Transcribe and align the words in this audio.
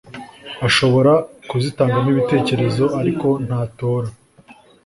ashobora 0.67 1.11
kuzitangamo 1.49 2.07
ibitekerezo 2.13 2.85
ariko 2.99 3.27
ntatora 3.45 4.07